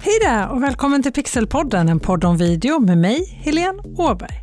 Hej 0.00 0.18
där 0.20 0.48
och 0.48 0.62
välkommen 0.62 1.02
till 1.02 1.12
Pixelpodden, 1.12 1.88
en 1.88 2.00
podd 2.00 2.24
om 2.24 2.36
video 2.36 2.80
med 2.80 2.98
mig, 2.98 3.24
Helene 3.24 3.82
Åberg. 3.84 4.40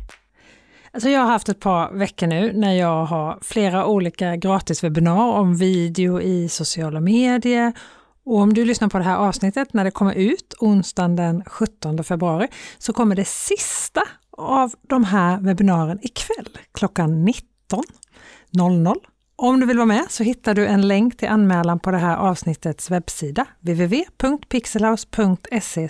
Alltså 0.92 1.08
jag 1.08 1.20
har 1.20 1.26
haft 1.26 1.48
ett 1.48 1.60
par 1.60 1.92
veckor 1.92 2.26
nu 2.26 2.52
när 2.52 2.72
jag 2.72 3.04
har 3.04 3.38
flera 3.42 3.86
olika 3.86 4.36
gratiswebbinar 4.36 5.32
om 5.32 5.56
video 5.56 6.20
i 6.20 6.48
sociala 6.48 7.00
medier. 7.00 7.72
Och 8.24 8.38
om 8.38 8.54
du 8.54 8.64
lyssnar 8.64 8.88
på 8.88 8.98
det 8.98 9.04
här 9.04 9.16
avsnittet 9.16 9.72
när 9.72 9.84
det 9.84 9.90
kommer 9.90 10.14
ut 10.14 10.54
onsdagen 10.58 11.16
den 11.16 11.44
17 11.44 12.04
februari 12.04 12.48
så 12.78 12.92
kommer 12.92 13.16
det 13.16 13.28
sista 13.28 14.02
av 14.30 14.72
de 14.88 15.04
här 15.04 15.40
webbinaren 15.40 15.98
ikväll 16.02 16.48
klockan 16.74 17.28
19.00 17.28 18.96
om 19.36 19.60
du 19.60 19.66
vill 19.66 19.76
vara 19.76 19.86
med 19.86 20.06
så 20.08 20.22
hittar 20.22 20.54
du 20.54 20.66
en 20.66 20.88
länk 20.88 21.16
till 21.16 21.28
anmälan 21.28 21.78
på 21.78 21.90
det 21.90 21.98
här 21.98 22.16
avsnittets 22.16 22.90
webbsida 22.90 23.46
www.pixelhouse.se 23.60 25.88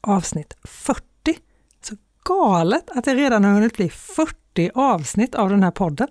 avsnitt 0.00 0.56
40. 0.64 1.02
Så 1.82 1.96
galet 2.24 2.90
att 2.90 3.04
det 3.04 3.14
redan 3.14 3.44
har 3.44 3.52
hunnit 3.52 3.76
bli 3.76 3.90
40 3.90 4.70
avsnitt 4.74 5.34
av 5.34 5.50
den 5.50 5.62
här 5.62 5.70
podden. 5.70 6.08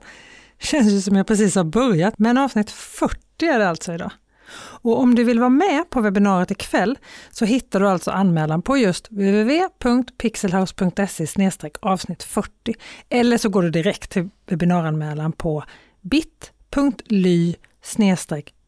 Känns 0.59 0.91
ju 0.91 1.01
som 1.01 1.15
jag 1.15 1.27
precis 1.27 1.55
har 1.55 1.63
börjat, 1.63 2.13
men 2.17 2.37
avsnitt 2.37 2.71
40 2.71 3.45
är 3.45 3.59
det 3.59 3.69
alltså 3.69 3.93
idag. 3.93 4.11
Och 4.59 4.99
om 4.99 5.15
du 5.15 5.23
vill 5.23 5.39
vara 5.39 5.49
med 5.49 5.89
på 5.89 6.01
webbinariet 6.01 6.51
ikväll 6.51 6.97
så 7.31 7.45
hittar 7.45 7.79
du 7.79 7.89
alltså 7.89 8.11
anmälan 8.11 8.61
på 8.61 8.77
just 8.77 9.11
www.pixelhouse.se 9.11 11.51
avsnitt 11.79 12.23
40. 12.23 12.75
Eller 13.09 13.37
så 13.37 13.49
går 13.49 13.61
du 13.61 13.69
direkt 13.69 14.11
till 14.11 14.29
webbinaranmälan 14.47 15.31
på 15.31 15.63
bit 16.01 16.53
bit.ly 16.77 17.55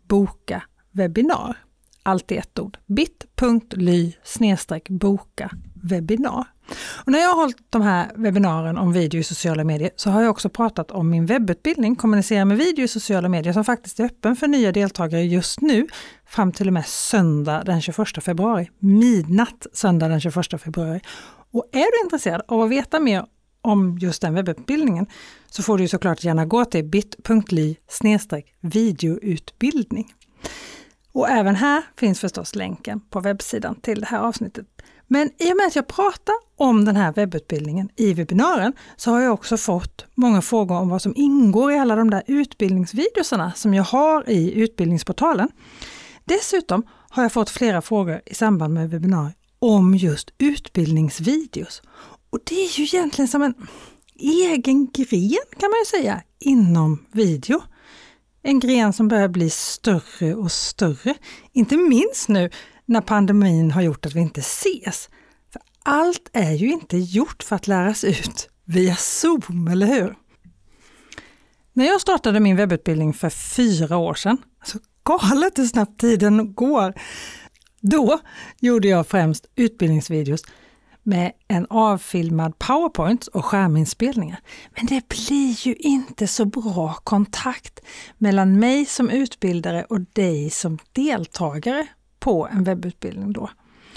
boka 0.08 0.64
webbinar. 0.92 1.58
Allt 2.04 2.32
i 2.32 2.38
ett 2.38 2.60
ord. 2.60 2.78
bit.ly 2.86 4.14
boka 4.90 5.52
webbinar. 5.74 6.46
Och 7.06 7.12
när 7.12 7.20
jag 7.20 7.30
har 7.30 7.36
hållit 7.36 7.58
de 7.70 7.82
här 7.82 8.12
webbinaren 8.16 8.78
om 8.78 8.94
video 8.94 9.20
i 9.20 9.24
sociala 9.24 9.64
medier 9.64 9.92
så 9.96 10.10
har 10.10 10.22
jag 10.22 10.32
också 10.32 10.50
pratat 10.50 10.92
om 10.92 11.10
min 11.10 11.26
webbutbildning 11.26 11.96
Kommunicera 11.96 12.46
med 12.46 12.58
video 12.58 12.86
i 12.86 12.88
sociala 12.88 13.30
medier 13.30 13.54
som 13.54 13.66
faktiskt 13.66 14.00
är 14.00 14.04
öppen 14.04 14.36
för 14.36 14.48
nya 14.48 14.72
deltagare 14.72 15.24
just 15.24 15.62
nu 15.62 15.88
fram 16.26 16.52
till 16.52 16.68
och 16.68 16.74
med 16.74 16.86
söndag 16.86 17.64
den 17.66 17.82
21 17.82 18.24
februari. 18.24 18.70
Midnatt 18.80 19.68
söndag 19.74 20.08
den 20.08 20.22
21 20.22 20.62
februari. 20.62 21.02
Och 21.52 21.66
är 21.72 22.00
du 22.00 22.06
intresserad 22.06 22.42
av 22.48 22.62
att 22.62 22.70
veta 22.70 23.00
mer 23.00 23.26
om 23.70 23.98
just 23.98 24.22
den 24.22 24.34
webbutbildningen 24.34 25.06
så 25.50 25.64
får 25.64 25.78
du 25.78 25.88
såklart 25.88 26.24
gärna 26.24 26.46
gå 26.46 26.66
till 26.66 26.86
bit.ly 26.86 27.76
videoutbildning. 28.62 30.14
Och 31.12 31.30
även 31.30 31.56
här 31.56 31.84
finns 31.98 32.20
förstås 32.20 32.56
länken 32.56 33.00
på 33.00 33.20
webbsidan 33.20 33.76
till 33.76 34.00
det 34.00 34.06
här 34.06 34.20
avsnittet. 34.20 34.66
Men 35.08 35.30
i 35.38 35.52
och 35.52 35.58
med 35.58 35.68
att 35.68 35.76
jag 35.76 35.88
pratar 35.88 36.36
om 36.58 36.86
den 36.86 36.96
här 36.96 37.14
webbutbildningen 37.14 37.90
i 37.96 38.14
webbinaren 38.14 38.74
så 38.96 39.12
har 39.12 39.22
jag 39.22 39.34
också 39.34 39.58
fått 39.58 40.06
många 40.16 40.42
frågor 40.42 40.76
om 40.76 40.90
vad 40.90 41.02
som 41.02 41.14
ingår 41.16 41.72
i 41.72 41.80
alla 41.80 41.96
de 41.96 42.10
där 42.10 42.24
utbildningsvideorna 42.28 43.52
som 43.56 43.74
jag 43.74 43.84
har 43.84 44.30
i 44.30 44.54
utbildningsportalen. 44.54 45.50
Dessutom 46.26 46.84
har 47.10 47.24
jag 47.24 47.32
fått 47.32 47.50
flera 47.50 47.82
frågor 47.82 48.22
i 48.26 48.34
samband 48.34 48.74
med 48.74 48.90
webbinariet 48.90 49.36
om 49.60 49.96
just 49.96 50.30
utbildningsvideos. 50.38 51.82
Och 52.30 52.40
det 52.44 52.56
är 52.56 52.80
ju 52.80 52.84
egentligen 52.84 53.28
som 53.28 53.42
en 53.42 53.54
egen 54.20 54.88
gren 54.92 55.44
kan 55.60 55.70
man 55.70 55.80
ju 55.80 55.86
säga 55.86 56.22
inom 56.40 57.06
video. 57.12 57.62
En 58.42 58.60
gren 58.60 58.94
som 58.94 59.08
börjar 59.08 59.28
bli 59.28 59.50
större 59.50 60.36
och 60.36 60.52
större. 60.52 61.16
Inte 61.52 61.78
minst 61.78 62.30
nu 62.30 62.50
när 62.86 63.02
pandemin 63.02 63.72
har 63.72 63.82
gjort 63.82 64.06
att 64.06 64.16
vi 64.16 64.20
inte 64.20 64.40
ses. 64.40 65.10
För 65.54 65.62
allt 65.84 66.30
är 66.34 66.52
ju 66.52 66.72
inte 66.72 66.98
gjort 66.98 67.44
för 67.44 67.56
att 67.56 67.68
läras 67.68 68.04
ut 68.04 68.50
via 68.66 68.96
Zoom, 68.96 69.68
eller 69.68 69.88
hur? 69.88 70.16
När 71.74 71.86
jag 71.86 72.02
startade 72.02 72.40
min 72.40 72.56
webbutbildning 72.56 73.14
för 73.14 73.30
fyra 73.30 73.98
år 73.98 74.14
sedan, 74.14 74.38
så 74.66 74.80
galet 75.04 75.58
hur 75.58 75.66
snabbt 75.66 76.02
tiden 76.02 76.54
går, 76.54 76.94
då 77.82 78.20
gjorde 78.60 78.88
jag 78.88 79.08
främst 79.08 79.46
utbildningsvideos 79.56 80.44
med 81.10 81.32
en 81.48 81.68
avfilmad 81.70 82.60
powerpoint 82.60 83.28
och 83.28 83.46
skärminspelningar. 83.46 84.40
Men 84.76 84.86
det 84.86 85.08
blir 85.08 85.68
ju 85.68 85.76
inte 85.76 86.28
så 86.28 86.46
bra 86.46 86.94
kontakt 87.04 87.80
mellan 88.18 88.60
mig 88.60 88.86
som 88.86 89.10
utbildare 89.10 89.84
och 89.84 90.02
dig 90.02 90.50
som 90.50 90.78
deltagare 90.92 91.88
på 92.20 92.48
en 92.48 92.64
webbutbildning 92.64 93.34
då. 93.34 93.50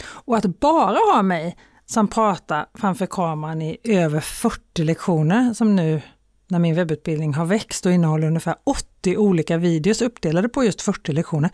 Och 0.05 0.37
att 0.37 0.61
bara 0.61 0.99
ha 1.15 1.23
mig 1.23 1.57
som 1.87 2.09
pratar 2.09 2.67
framför 2.75 3.07
kameran 3.07 3.63
i 3.63 3.79
över 3.85 4.21
40 4.21 4.85
lektioner 4.85 5.55
som 5.55 5.77
nu 5.77 6.03
när 6.49 6.59
min 6.59 6.75
webbutbildning 6.75 7.35
har 7.35 7.47
växt 7.47 7.87
och 7.87 7.93
innehåller 7.93 8.27
ungefär 8.27 8.57
80 8.65 9.17
olika 9.17 9.57
videos 9.57 10.03
uppdelade 10.03 10.49
på 10.49 10.65
just 10.65 10.83
40 10.83 11.13
lektioner. 11.13 11.51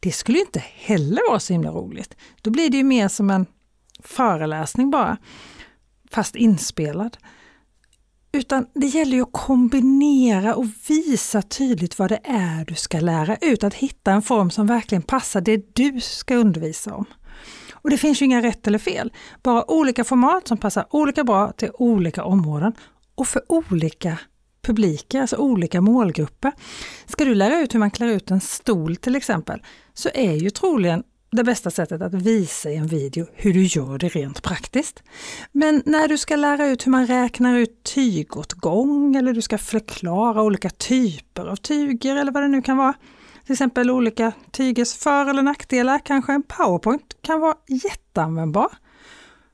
Det 0.00 0.12
skulle 0.12 0.38
inte 0.38 0.64
heller 0.74 1.30
vara 1.30 1.40
så 1.40 1.52
himla 1.52 1.70
roligt. 1.70 2.16
Då 2.42 2.50
blir 2.50 2.70
det 2.70 2.76
ju 2.76 2.84
mer 2.84 3.08
som 3.08 3.30
en 3.30 3.46
föreläsning 4.04 4.90
bara, 4.90 5.16
fast 6.10 6.36
inspelad. 6.36 7.16
Utan 8.32 8.66
det 8.74 8.86
gäller 8.86 9.16
ju 9.16 9.22
att 9.22 9.32
kombinera 9.32 10.54
och 10.54 10.66
visa 10.88 11.42
tydligt 11.42 11.98
vad 11.98 12.10
det 12.10 12.20
är 12.24 12.64
du 12.64 12.74
ska 12.74 13.00
lära 13.00 13.36
ut. 13.36 13.64
Att 13.64 13.74
hitta 13.74 14.12
en 14.12 14.22
form 14.22 14.50
som 14.50 14.66
verkligen 14.66 15.02
passar 15.02 15.40
det 15.40 15.74
du 15.76 16.00
ska 16.00 16.34
undervisa 16.34 16.94
om. 16.94 17.04
Och 17.72 17.90
det 17.90 17.98
finns 17.98 18.22
ju 18.22 18.26
inga 18.26 18.42
rätt 18.42 18.66
eller 18.66 18.78
fel, 18.78 19.12
bara 19.42 19.70
olika 19.70 20.04
format 20.04 20.48
som 20.48 20.58
passar 20.58 20.86
olika 20.90 21.24
bra 21.24 21.52
till 21.52 21.70
olika 21.74 22.24
områden 22.24 22.72
och 23.14 23.28
för 23.28 23.42
olika 23.48 24.18
publiker, 24.62 25.20
alltså 25.20 25.36
olika 25.36 25.80
målgrupper. 25.80 26.52
Ska 27.06 27.24
du 27.24 27.34
lära 27.34 27.60
ut 27.60 27.74
hur 27.74 27.78
man 27.78 27.90
klär 27.90 28.06
ut 28.06 28.30
en 28.30 28.40
stol 28.40 28.96
till 28.96 29.16
exempel, 29.16 29.62
så 29.94 30.08
är 30.14 30.32
ju 30.32 30.50
troligen 30.50 31.02
det 31.30 31.44
bästa 31.44 31.70
sättet 31.70 32.02
att 32.02 32.14
visa 32.14 32.70
i 32.70 32.76
en 32.76 32.86
video 32.86 33.26
hur 33.34 33.52
du 33.52 33.62
gör 33.62 33.98
det 33.98 34.08
rent 34.08 34.42
praktiskt. 34.42 35.02
Men 35.52 35.82
när 35.86 36.08
du 36.08 36.18
ska 36.18 36.36
lära 36.36 36.66
ut 36.66 36.86
hur 36.86 36.90
man 36.90 37.06
räknar 37.06 37.56
ut 37.56 37.82
tygåtgång 37.82 39.16
eller 39.16 39.32
du 39.32 39.42
ska 39.42 39.58
förklara 39.58 40.42
olika 40.42 40.70
typer 40.70 41.46
av 41.46 41.56
tyger 41.56 42.16
eller 42.16 42.32
vad 42.32 42.42
det 42.42 42.48
nu 42.48 42.62
kan 42.62 42.76
vara, 42.76 42.94
till 43.44 43.52
exempel 43.52 43.90
olika 43.90 44.32
tygers 44.50 44.94
för 44.94 45.26
eller 45.26 45.42
nackdelar, 45.42 45.98
kanske 46.04 46.32
en 46.32 46.42
powerpoint 46.42 47.16
kan 47.22 47.40
vara 47.40 47.54
jätteanvändbar. 47.84 48.70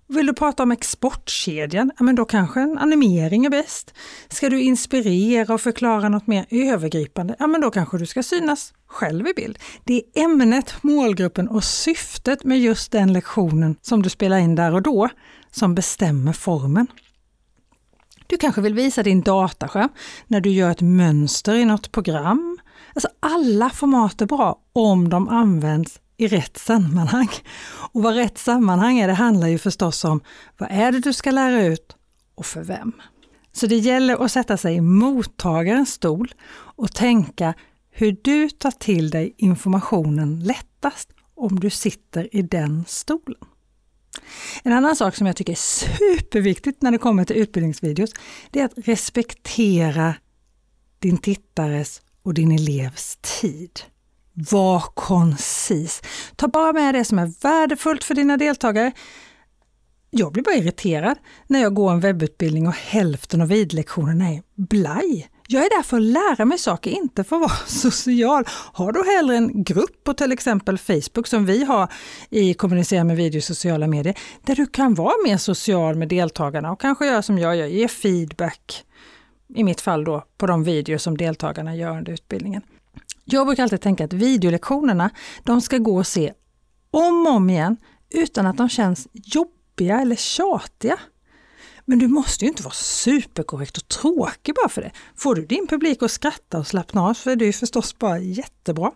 Vill 0.08 0.26
du 0.26 0.34
prata 0.34 0.62
om 0.62 0.72
exportkedjan? 0.72 1.90
Ja, 1.98 2.04
men 2.04 2.14
då 2.14 2.24
kanske 2.24 2.60
en 2.60 2.78
animering 2.78 3.44
är 3.44 3.50
bäst. 3.50 3.94
Ska 4.28 4.48
du 4.48 4.62
inspirera 4.62 5.54
och 5.54 5.60
förklara 5.60 6.08
något 6.08 6.26
mer 6.26 6.46
övergripande? 6.50 7.36
Ja, 7.38 7.46
men 7.46 7.60
då 7.60 7.70
kanske 7.70 7.98
du 7.98 8.06
ska 8.06 8.22
synas 8.22 8.72
själv 8.86 9.28
i 9.28 9.34
bild. 9.34 9.58
Det 9.84 9.94
är 9.94 10.24
ämnet, 10.24 10.74
målgruppen 10.82 11.48
och 11.48 11.64
syftet 11.64 12.44
med 12.44 12.60
just 12.60 12.92
den 12.92 13.12
lektionen 13.12 13.76
som 13.82 14.02
du 14.02 14.10
spelar 14.10 14.38
in 14.38 14.54
där 14.54 14.74
och 14.74 14.82
då 14.82 15.08
som 15.50 15.74
bestämmer 15.74 16.32
formen. 16.32 16.86
Du 18.26 18.36
kanske 18.36 18.60
vill 18.60 18.74
visa 18.74 19.02
din 19.02 19.22
dataskärm 19.22 19.88
när 20.26 20.40
du 20.40 20.50
gör 20.50 20.70
ett 20.70 20.80
mönster 20.80 21.54
i 21.54 21.64
något 21.64 21.92
program. 21.92 22.58
Alltså 22.94 23.08
alla 23.20 23.70
format 23.70 24.20
är 24.20 24.26
bra 24.26 24.58
om 24.72 25.08
de 25.08 25.28
används 25.28 26.00
i 26.16 26.28
rätt 26.28 26.56
sammanhang. 26.58 27.28
Och 27.92 28.02
vad 28.02 28.14
rätt 28.14 28.38
sammanhang 28.38 28.98
är, 28.98 29.08
det 29.08 29.14
handlar 29.14 29.48
ju 29.48 29.58
förstås 29.58 30.04
om 30.04 30.20
vad 30.58 30.70
är 30.70 30.92
det 30.92 31.00
du 31.00 31.12
ska 31.12 31.30
lära 31.30 31.66
ut 31.66 31.96
och 32.34 32.46
för 32.46 32.64
vem. 32.64 32.92
Så 33.52 33.66
det 33.66 33.76
gäller 33.76 34.24
att 34.24 34.32
sätta 34.32 34.56
sig 34.56 34.74
i 34.74 34.80
mottagarens 34.80 35.92
stol 35.92 36.34
och 36.52 36.92
tänka 36.92 37.54
hur 37.90 38.16
du 38.22 38.50
tar 38.50 38.70
till 38.70 39.10
dig 39.10 39.34
informationen 39.36 40.40
lättast 40.44 41.08
om 41.34 41.60
du 41.60 41.70
sitter 41.70 42.36
i 42.36 42.42
den 42.42 42.84
stolen. 42.88 43.40
En 44.62 44.72
annan 44.72 44.96
sak 44.96 45.16
som 45.16 45.26
jag 45.26 45.36
tycker 45.36 45.52
är 45.52 45.56
superviktigt 45.56 46.82
när 46.82 46.90
det 46.90 46.98
kommer 46.98 47.24
till 47.24 47.36
utbildningsvideos, 47.36 48.10
det 48.50 48.60
är 48.60 48.64
att 48.64 48.72
respektera 48.76 50.14
din 50.98 51.18
tittares 51.18 52.00
och 52.22 52.34
din 52.34 52.52
elevs 52.52 53.18
tid. 53.40 53.80
Var 54.38 54.80
koncis. 54.80 56.02
Ta 56.36 56.48
bara 56.48 56.72
med 56.72 56.94
det 56.94 57.04
som 57.04 57.18
är 57.18 57.32
värdefullt 57.42 58.04
för 58.04 58.14
dina 58.14 58.36
deltagare. 58.36 58.92
Jag 60.10 60.32
blir 60.32 60.42
bara 60.42 60.54
irriterad 60.54 61.18
när 61.46 61.60
jag 61.60 61.74
går 61.74 61.92
en 61.92 62.00
webbutbildning 62.00 62.66
och 62.66 62.74
hälften 62.74 63.40
av 63.40 63.48
vidlektionerna 63.48 64.28
är 64.28 64.42
blaj. 64.54 65.28
Jag 65.48 65.64
är 65.64 65.76
där 65.76 65.82
för 65.82 65.96
att 65.96 66.02
lära 66.02 66.44
mig 66.44 66.58
saker, 66.58 66.90
inte 66.90 67.24
för 67.24 67.36
att 67.36 67.42
vara 67.42 67.50
social. 67.66 68.44
Har 68.72 68.92
du 68.92 69.04
hellre 69.16 69.36
en 69.36 69.64
grupp 69.64 70.04
på 70.04 70.14
till 70.14 70.32
exempel 70.32 70.78
Facebook 70.78 71.26
som 71.26 71.46
vi 71.46 71.64
har 71.64 71.92
i 72.30 72.54
Kommunicera 72.54 73.04
med 73.04 73.16
video 73.16 73.38
i 73.38 73.42
sociala 73.42 73.86
medier, 73.86 74.18
där 74.42 74.54
du 74.54 74.66
kan 74.66 74.94
vara 74.94 75.14
mer 75.24 75.36
social 75.36 75.94
med 75.94 76.08
deltagarna 76.08 76.72
och 76.72 76.80
kanske 76.80 77.06
göra 77.06 77.22
som 77.22 77.38
jag 77.38 77.56
gör, 77.56 77.66
ge 77.66 77.88
feedback, 77.88 78.84
i 79.54 79.64
mitt 79.64 79.80
fall 79.80 80.04
då, 80.04 80.24
på 80.38 80.46
de 80.46 80.64
videor 80.64 80.98
som 80.98 81.16
deltagarna 81.16 81.76
gör 81.76 81.98
under 81.98 82.12
utbildningen. 82.12 82.62
Jag 83.28 83.46
brukar 83.46 83.62
alltid 83.62 83.80
tänka 83.80 84.04
att 84.04 84.12
videolektionerna, 84.12 85.10
de 85.42 85.60
ska 85.60 85.78
gå 85.78 85.96
och 85.96 86.06
se 86.06 86.32
om 86.90 87.26
och 87.26 87.32
om 87.32 87.50
igen 87.50 87.76
utan 88.10 88.46
att 88.46 88.56
de 88.56 88.68
känns 88.68 89.08
jobbiga 89.12 90.00
eller 90.00 90.16
tjatiga. 90.16 90.98
Men 91.84 91.98
du 91.98 92.08
måste 92.08 92.44
ju 92.44 92.48
inte 92.48 92.62
vara 92.62 92.74
superkorrekt 92.74 93.76
och 93.76 93.88
tråkig 93.88 94.54
bara 94.54 94.68
för 94.68 94.82
det. 94.82 94.92
Får 95.16 95.34
du 95.34 95.46
din 95.46 95.66
publik 95.66 96.02
att 96.02 96.10
skratta 96.10 96.58
och 96.58 96.66
slappna 96.66 97.02
av 97.02 97.14
så 97.14 97.30
är 97.30 97.36
det 97.36 97.44
ju 97.44 97.52
förstås 97.52 97.98
bara 97.98 98.18
jättebra. 98.18 98.92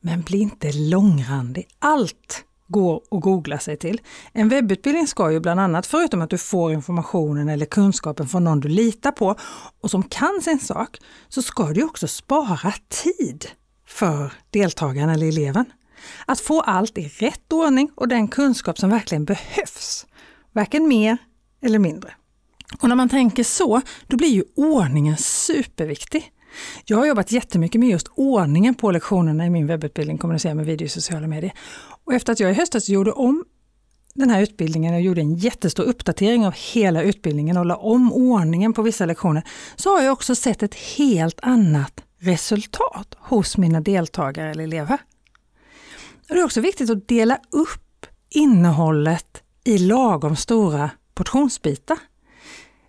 Men 0.00 0.22
bli 0.22 0.38
inte 0.38 0.72
långrandig. 0.72 1.68
Allt 1.78 2.44
går 2.70 3.02
att 3.10 3.20
googla 3.20 3.58
sig 3.58 3.76
till. 3.76 4.00
En 4.32 4.48
webbutbildning 4.48 5.06
ska 5.06 5.32
ju 5.32 5.40
bland 5.40 5.60
annat, 5.60 5.86
förutom 5.86 6.22
att 6.22 6.30
du 6.30 6.38
får 6.38 6.72
informationen 6.72 7.48
eller 7.48 7.66
kunskapen 7.66 8.28
från 8.28 8.44
någon 8.44 8.60
du 8.60 8.68
litar 8.68 9.12
på 9.12 9.36
och 9.80 9.90
som 9.90 10.02
kan 10.02 10.40
sin 10.42 10.60
sak, 10.60 10.98
så 11.28 11.42
ska 11.42 11.66
du 11.66 11.82
också 11.82 12.08
spara 12.08 12.72
tid 12.88 13.46
för 13.86 14.32
deltagaren 14.50 15.10
eller 15.10 15.28
eleven. 15.28 15.64
Att 16.26 16.40
få 16.40 16.60
allt 16.60 16.98
i 16.98 17.08
rätt 17.08 17.52
ordning 17.52 17.90
och 17.96 18.08
den 18.08 18.28
kunskap 18.28 18.78
som 18.78 18.90
verkligen 18.90 19.24
behövs. 19.24 20.06
Varken 20.52 20.88
mer 20.88 21.18
eller 21.62 21.78
mindre. 21.78 22.10
Och 22.82 22.88
när 22.88 22.96
man 22.96 23.08
tänker 23.08 23.44
så, 23.44 23.80
då 24.06 24.16
blir 24.16 24.28
ju 24.28 24.44
ordningen 24.56 25.16
superviktig. 25.16 26.32
Jag 26.84 26.96
har 26.96 27.06
jobbat 27.06 27.32
jättemycket 27.32 27.80
med 27.80 27.88
just 27.88 28.08
ordningen 28.14 28.74
på 28.74 28.90
lektionerna 28.90 29.46
i 29.46 29.50
min 29.50 29.66
webbutbildning 29.66 30.18
Kommunicera 30.18 30.54
med 30.54 30.66
video 30.66 30.86
i 30.86 30.88
sociala 30.88 31.26
medier. 31.26 31.52
Och 32.04 32.14
efter 32.14 32.32
att 32.32 32.40
jag 32.40 32.50
i 32.50 32.54
höstas 32.54 32.88
gjorde 32.88 33.12
om 33.12 33.44
den 34.14 34.30
här 34.30 34.42
utbildningen 34.42 34.94
och 34.94 35.00
gjorde 35.00 35.20
en 35.20 35.34
jättestor 35.36 35.82
uppdatering 35.82 36.46
av 36.46 36.54
hela 36.72 37.02
utbildningen 37.02 37.56
och 37.56 37.66
la 37.66 37.76
om 37.76 38.12
ordningen 38.12 38.72
på 38.72 38.82
vissa 38.82 39.06
lektioner, 39.06 39.42
så 39.76 39.96
har 39.96 40.02
jag 40.02 40.12
också 40.12 40.34
sett 40.34 40.62
ett 40.62 40.74
helt 40.74 41.40
annat 41.42 42.04
resultat 42.18 43.14
hos 43.18 43.56
mina 43.56 43.80
deltagare 43.80 44.50
eller 44.50 44.64
elever. 44.64 44.98
Och 46.28 46.34
det 46.34 46.40
är 46.40 46.44
också 46.44 46.60
viktigt 46.60 46.90
att 46.90 47.08
dela 47.08 47.38
upp 47.50 48.06
innehållet 48.30 49.42
i 49.64 49.78
lagom 49.78 50.36
stora 50.36 50.90
portionsbitar. 51.14 51.98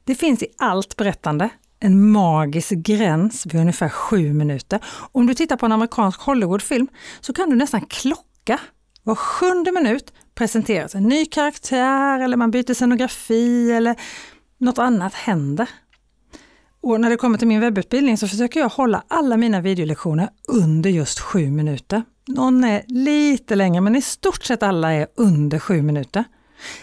Det 0.03 0.15
finns 0.15 0.43
i 0.43 0.47
allt 0.57 0.95
berättande 0.95 1.49
en 1.79 2.11
magisk 2.11 2.71
gräns 2.71 3.45
vid 3.45 3.61
ungefär 3.61 3.89
sju 3.89 4.33
minuter. 4.33 4.79
Om 5.11 5.27
du 5.27 5.33
tittar 5.33 5.57
på 5.57 5.65
en 5.65 5.71
amerikansk 5.71 6.21
Hollywoodfilm 6.21 6.87
så 7.21 7.33
kan 7.33 7.49
du 7.49 7.55
nästan 7.55 7.81
klocka. 7.81 8.59
Var 9.03 9.15
sjunde 9.15 9.71
minut 9.71 10.13
presenteras 10.35 10.95
en 10.95 11.03
ny 11.03 11.25
karaktär 11.25 12.19
eller 12.19 12.37
man 12.37 12.51
byter 12.51 12.73
scenografi 12.73 13.71
eller 13.71 13.95
något 14.57 14.77
annat 14.77 15.13
händer. 15.13 15.69
Och 16.81 17.01
när 17.01 17.09
det 17.09 17.17
kommer 17.17 17.37
till 17.37 17.47
min 17.47 17.59
webbutbildning 17.59 18.17
så 18.17 18.27
försöker 18.27 18.59
jag 18.59 18.69
hålla 18.69 19.03
alla 19.07 19.37
mina 19.37 19.61
videolektioner 19.61 20.29
under 20.47 20.89
just 20.89 21.19
sju 21.19 21.51
minuter. 21.51 22.03
Någon 22.27 22.63
är 22.63 22.83
lite 22.87 23.55
längre 23.55 23.81
men 23.81 23.95
i 23.95 24.01
stort 24.01 24.43
sett 24.43 24.63
alla 24.63 24.93
är 24.93 25.07
under 25.15 25.59
sju 25.59 25.81
minuter. 25.81 26.23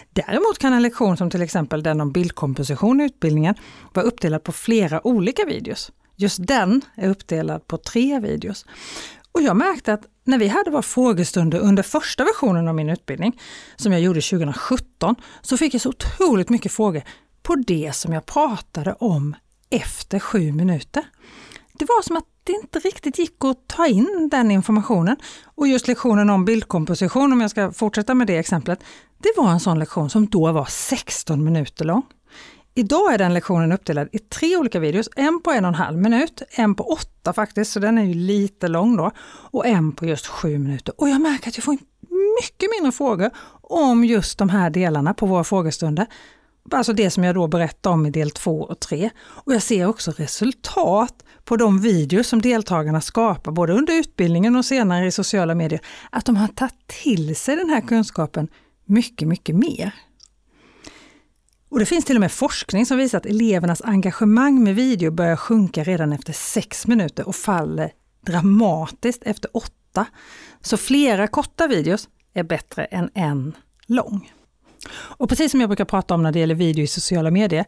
Däremot 0.09 0.59
kan 0.59 0.73
en 0.73 0.81
lektion 0.81 1.17
som 1.17 1.29
till 1.29 1.41
exempel 1.41 1.83
den 1.83 2.01
om 2.01 2.11
bildkomposition 2.11 3.01
i 3.01 3.03
utbildningen 3.03 3.55
vara 3.93 4.05
uppdelad 4.05 4.43
på 4.43 4.51
flera 4.51 5.07
olika 5.07 5.45
videos. 5.45 5.91
Just 6.15 6.47
den 6.47 6.81
är 6.95 7.09
uppdelad 7.09 7.67
på 7.67 7.77
tre 7.77 8.19
videos. 8.19 8.65
Och 9.31 9.41
jag 9.41 9.57
märkte 9.57 9.93
att 9.93 10.05
när 10.29 10.37
vi 10.37 10.47
hade 10.47 10.71
våra 10.71 10.81
frågestunder 10.81 11.59
under 11.59 11.83
första 11.83 12.23
versionen 12.23 12.67
av 12.67 12.75
min 12.75 12.89
utbildning, 12.89 13.39
som 13.75 13.91
jag 13.91 14.01
gjorde 14.01 14.21
2017, 14.21 15.15
så 15.41 15.57
fick 15.57 15.73
jag 15.73 15.81
så 15.81 15.89
otroligt 15.89 16.49
mycket 16.49 16.71
frågor 16.71 17.03
på 17.43 17.55
det 17.55 17.95
som 17.95 18.13
jag 18.13 18.25
pratade 18.25 18.93
om 18.93 19.35
efter 19.69 20.19
sju 20.19 20.51
minuter. 20.51 21.03
Det 21.73 21.85
var 21.85 22.01
som 22.01 22.17
att 22.17 22.25
det 22.43 22.53
inte 22.53 22.79
riktigt 22.79 23.19
gick 23.19 23.43
att 23.43 23.67
ta 23.67 23.87
in 23.87 24.29
den 24.31 24.51
informationen. 24.51 25.17
Och 25.43 25.67
just 25.67 25.87
lektionen 25.87 26.29
om 26.29 26.45
bildkomposition, 26.45 27.33
om 27.33 27.41
jag 27.41 27.51
ska 27.51 27.71
fortsätta 27.71 28.13
med 28.13 28.27
det 28.27 28.37
exemplet, 28.37 28.79
det 29.17 29.33
var 29.37 29.51
en 29.51 29.59
sån 29.59 29.79
lektion 29.79 30.09
som 30.09 30.27
då 30.27 30.51
var 30.51 30.65
16 30.65 31.43
minuter 31.43 31.85
lång. 31.85 32.03
Idag 32.79 33.13
är 33.13 33.17
den 33.17 33.33
lektionen 33.33 33.71
uppdelad 33.71 34.09
i 34.11 34.19
tre 34.19 34.57
olika 34.57 34.79
videos, 34.79 35.09
en 35.15 35.41
på 35.41 35.51
en 35.51 35.65
och 35.65 35.69
en 35.69 35.75
halv 35.75 35.97
minut, 35.97 36.41
en 36.49 36.75
på 36.75 36.83
åtta 36.83 37.33
faktiskt, 37.33 37.71
så 37.71 37.79
den 37.79 37.97
är 37.97 38.03
ju 38.03 38.13
lite 38.13 38.67
lång 38.67 38.97
då, 38.97 39.11
och 39.51 39.67
en 39.67 39.91
på 39.91 40.05
just 40.05 40.27
sju 40.27 40.57
minuter. 40.57 40.93
Och 40.97 41.09
jag 41.09 41.21
märker 41.21 41.49
att 41.49 41.57
jag 41.57 41.63
får 41.63 41.77
mycket 42.41 42.69
mindre 42.77 42.91
frågor 42.91 43.31
om 43.61 44.05
just 44.05 44.37
de 44.37 44.49
här 44.49 44.69
delarna 44.69 45.13
på 45.13 45.25
våra 45.25 45.43
frågestunder. 45.43 46.07
Alltså 46.71 46.93
det 46.93 47.09
som 47.09 47.23
jag 47.23 47.35
då 47.35 47.47
berättade 47.47 47.93
om 47.93 48.05
i 48.05 48.09
del 48.09 48.31
två 48.31 48.61
och 48.61 48.79
tre. 48.79 49.09
Och 49.19 49.53
jag 49.53 49.63
ser 49.63 49.85
också 49.85 50.11
resultat 50.11 51.23
på 51.43 51.55
de 51.55 51.81
videos 51.81 52.27
som 52.27 52.41
deltagarna 52.41 53.01
skapar, 53.01 53.51
både 53.51 53.73
under 53.73 53.93
utbildningen 53.93 54.55
och 54.55 54.65
senare 54.65 55.07
i 55.07 55.11
sociala 55.11 55.55
medier, 55.55 55.81
att 56.09 56.25
de 56.25 56.35
har 56.37 56.47
tagit 56.47 56.87
till 56.87 57.35
sig 57.35 57.55
den 57.55 57.69
här 57.69 57.81
kunskapen 57.81 58.47
mycket, 58.85 59.27
mycket 59.27 59.55
mer. 59.55 59.93
Och 61.69 61.79
det 61.79 61.85
finns 61.85 62.05
till 62.05 62.17
och 62.17 62.21
med 62.21 62.31
forskning 62.31 62.85
som 62.85 62.97
visar 62.97 63.17
att 63.17 63.25
elevernas 63.25 63.81
engagemang 63.81 64.63
med 64.63 64.75
video 64.75 65.11
börjar 65.11 65.35
sjunka 65.35 65.83
redan 65.83 66.13
efter 66.13 66.33
sex 66.33 66.87
minuter 66.87 67.27
och 67.27 67.35
faller 67.35 67.91
dramatiskt 68.25 69.23
efter 69.23 69.57
åtta. 69.57 70.05
Så 70.61 70.77
flera 70.77 71.27
korta 71.27 71.67
videos 71.67 72.09
är 72.33 72.43
bättre 72.43 72.85
än 72.85 73.09
en 73.13 73.53
lång. 73.85 74.31
Och 74.91 75.29
precis 75.29 75.51
som 75.51 75.61
jag 75.61 75.69
brukar 75.69 75.85
prata 75.85 76.13
om 76.13 76.23
när 76.23 76.31
det 76.31 76.39
gäller 76.39 76.55
video 76.55 76.83
i 76.83 76.87
sociala 76.87 77.31
medier, 77.31 77.65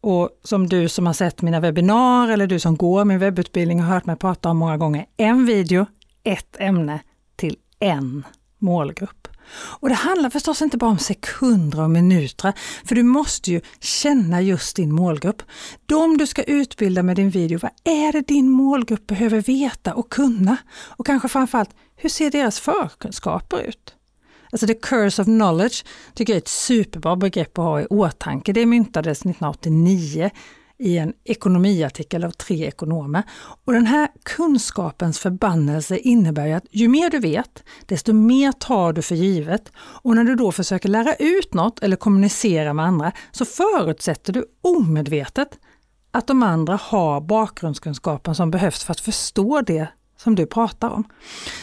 och 0.00 0.30
som 0.44 0.68
du 0.68 0.88
som 0.88 1.06
har 1.06 1.12
sett 1.12 1.42
mina 1.42 1.60
webbinar 1.60 2.28
eller 2.28 2.46
du 2.46 2.58
som 2.58 2.76
går 2.76 3.04
min 3.04 3.18
webbutbildning 3.18 3.80
har 3.80 3.94
hört 3.94 4.06
mig 4.06 4.16
prata 4.16 4.48
om 4.50 4.56
många 4.56 4.76
gånger, 4.76 5.06
en 5.16 5.46
video, 5.46 5.86
ett 6.24 6.56
ämne 6.58 7.00
till 7.36 7.56
en 7.78 8.24
målgrupp. 8.58 9.27
Och 9.54 9.88
det 9.88 9.94
handlar 9.94 10.30
förstås 10.30 10.62
inte 10.62 10.76
bara 10.76 10.90
om 10.90 10.98
sekunder 10.98 11.80
och 11.80 11.90
minuter, 11.90 12.52
för 12.84 12.94
du 12.94 13.02
måste 13.02 13.50
ju 13.50 13.60
känna 13.80 14.42
just 14.42 14.76
din 14.76 14.94
målgrupp. 14.94 15.42
De 15.86 16.18
du 16.18 16.26
ska 16.26 16.42
utbilda 16.42 17.02
med 17.02 17.16
din 17.16 17.30
video, 17.30 17.58
vad 17.62 17.70
är 17.84 18.12
det 18.12 18.28
din 18.28 18.50
målgrupp 18.50 19.06
behöver 19.06 19.40
veta 19.40 19.94
och 19.94 20.08
kunna? 20.12 20.56
Och 20.70 21.06
kanske 21.06 21.28
framförallt, 21.28 21.70
hur 21.96 22.08
ser 22.08 22.30
deras 22.30 22.60
förkunskaper 22.60 23.60
ut? 23.60 23.94
Alltså 24.52 24.66
the 24.66 24.74
curse 24.74 25.22
of 25.22 25.26
knowledge 25.26 25.84
tycker 26.14 26.32
jag 26.32 26.36
är 26.36 26.42
ett 26.42 26.48
superbra 26.48 27.16
begrepp 27.16 27.58
att 27.58 27.64
ha 27.64 27.80
i 27.80 27.86
åtanke. 27.86 28.52
Det 28.52 28.66
myntades 28.66 29.18
1989 29.18 30.30
i 30.78 30.98
en 30.98 31.12
ekonomiartikel 31.24 32.24
av 32.24 32.30
tre 32.30 32.66
ekonomer. 32.66 33.22
Och 33.64 33.72
den 33.72 33.86
här 33.86 34.08
kunskapens 34.22 35.18
förbannelse 35.18 35.98
innebär 35.98 36.46
ju 36.46 36.52
att 36.52 36.66
ju 36.70 36.88
mer 36.88 37.10
du 37.10 37.18
vet, 37.18 37.64
desto 37.86 38.12
mer 38.12 38.52
tar 38.52 38.92
du 38.92 39.02
för 39.02 39.14
givet. 39.14 39.72
Och 39.76 40.16
när 40.16 40.24
du 40.24 40.34
då 40.34 40.52
försöker 40.52 40.88
lära 40.88 41.14
ut 41.14 41.54
något 41.54 41.78
eller 41.78 41.96
kommunicera 41.96 42.72
med 42.72 42.84
andra 42.84 43.12
så 43.30 43.44
förutsätter 43.44 44.32
du 44.32 44.44
omedvetet 44.62 45.58
att 46.10 46.26
de 46.26 46.42
andra 46.42 46.78
har 46.82 47.20
bakgrundskunskapen 47.20 48.34
som 48.34 48.50
behövs 48.50 48.84
för 48.84 48.92
att 48.92 49.00
förstå 49.00 49.60
det 49.60 49.88
som 50.20 50.34
du 50.34 50.46
pratar 50.46 50.90
om. 50.90 51.04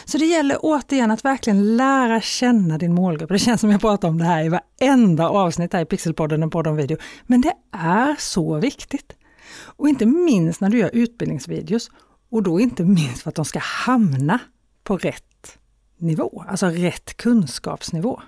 Så 0.04 0.18
det 0.18 0.26
gäller 0.26 0.58
återigen 0.60 1.10
att 1.10 1.24
verkligen 1.24 1.76
lära 1.76 2.20
känna 2.20 2.78
din 2.78 2.94
målgrupp. 2.94 3.30
Det 3.30 3.38
känns 3.38 3.60
som 3.60 3.70
jag 3.70 3.80
pratar 3.80 4.08
om 4.08 4.18
det 4.18 4.24
här 4.24 4.44
i 4.44 4.48
varenda 4.48 5.28
avsnitt 5.28 5.72
här 5.72 5.82
i 5.82 5.84
Pixelpodden 5.84 6.42
och 6.42 6.52
podden 6.52 6.76
video. 6.76 6.98
Men 7.26 7.40
det 7.40 7.52
är 7.72 8.16
så 8.18 8.58
viktigt. 8.58 9.12
Och 9.58 9.88
inte 9.88 10.06
minst 10.06 10.60
när 10.60 10.68
du 10.68 10.78
gör 10.78 10.90
utbildningsvideos. 10.92 11.90
Och 12.30 12.42
då 12.42 12.60
inte 12.60 12.84
minst 12.84 13.22
för 13.22 13.28
att 13.28 13.34
de 13.34 13.44
ska 13.44 13.58
hamna 13.58 14.38
på 14.84 14.96
rätt 14.96 15.58
nivå, 15.98 16.44
alltså 16.48 16.66
rätt 16.66 17.16
kunskapsnivå. 17.16 18.20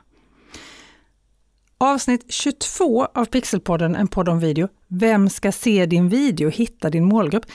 Avsnitt 1.78 2.32
22 2.32 3.04
av 3.14 3.25
Pixelpodden, 3.25 3.97
en 3.97 4.08
podd 4.08 4.28
om 4.28 4.40
video. 4.40 4.68
Vem 4.88 5.28
ska 5.28 5.52
se 5.52 5.87
din 5.87 6.08
video? 6.08 6.50
Hitta 6.50 6.90
din 6.90 7.04
målgrupp. 7.04 7.47